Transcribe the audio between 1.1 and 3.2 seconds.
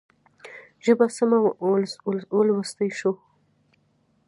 سمه ولوستلای شو.